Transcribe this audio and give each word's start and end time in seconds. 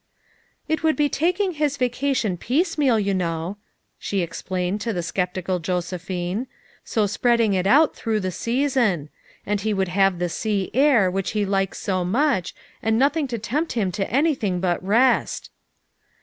"It 0.67 0.81
would 0.81 0.95
be 0.95 1.09
taking 1.09 1.51
his 1.51 1.77
vacation 1.77 2.35
piecemeal, 2.35 2.99
you 2.99 3.13
know," 3.13 3.57
she 3.99 4.21
explained 4.21 4.81
to 4.81 4.93
the 4.93 5.03
skeptical 5.03 5.57
102 5.57 5.69
FOUR 5.69 5.75
MOT! 5.75 5.77
IKRS 5.77 5.93
AT 5.93 6.01
CHAUTAUQUA 6.01 6.39
Josephine, 6.41 6.47
"ho 6.95 7.05
spreading 7.05 7.53
it 7.53 7.67
out 7.67 7.95
through 7.95 8.19
the 8.19 8.31
season; 8.31 9.09
and 9.45 9.61
he 9.61 9.75
would 9.75 9.89
have 9.89 10.17
the 10.17 10.27
sea 10.27 10.71
air 10.73 11.11
which 11.11 11.35
h 11.35 11.41
(J 11.45 11.45
likes 11.45 11.85
ho 11.85 12.03
much, 12.03 12.55
and 12.81 12.97
nothing 12.97 13.27
to 13.27 13.37
tempt 13.37 13.73
him 13.73 13.91
to 13.91 14.09
any 14.11 14.33
thing 14.33 14.59
hut 14.63 14.83
rest." 14.83 15.51